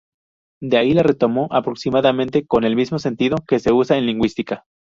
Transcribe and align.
De 0.63 0.77
ahí 0.77 0.95
la 0.95 1.03
retomó 1.03 1.47
aproximadamente 1.51 2.47
con 2.47 2.63
el 2.63 2.75
mismo 2.75 2.97
sentido 2.97 3.35
que 3.47 3.59
se 3.59 3.71
usa 3.71 3.99
en 3.99 4.07
lingüística. 4.07 4.65